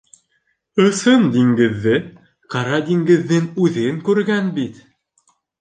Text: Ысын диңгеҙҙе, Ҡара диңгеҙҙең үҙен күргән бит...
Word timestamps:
Ысын 0.85 1.27
диңгеҙҙе, 1.35 1.93
Ҡара 2.55 2.81
диңгеҙҙең 2.89 3.49
үҙен 3.67 4.03
күргән 4.09 4.53
бит... 4.61 4.85